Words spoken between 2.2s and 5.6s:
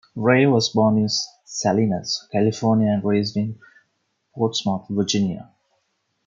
California and raised in Portsmouth, Virginia.